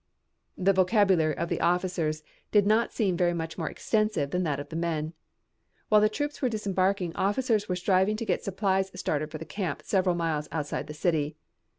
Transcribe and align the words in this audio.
'"The 0.57 0.73
vocabulary 0.73 1.37
of 1.37 1.47
the 1.47 1.61
officers 1.61 2.23
did 2.51 2.65
not 2.65 2.91
seem 2.91 3.15
very 3.15 3.35
much 3.35 3.55
more 3.55 3.69
extensive 3.69 4.31
than 4.31 4.41
that 4.45 4.59
of 4.59 4.69
the 4.69 4.75
men. 4.75 5.13
While 5.89 6.01
the 6.01 6.09
troops 6.09 6.41
were 6.41 6.49
disembarking 6.49 7.15
officers 7.15 7.69
were 7.69 7.75
striving 7.75 8.15
to 8.17 8.25
get 8.25 8.43
supplies 8.43 8.89
started 8.99 9.29
for 9.29 9.37
the 9.37 9.45
camp 9.45 9.83
several 9.85 10.15
miles 10.15 10.49
outside 10.51 10.87
the 10.87 10.95
city. 10.95 11.35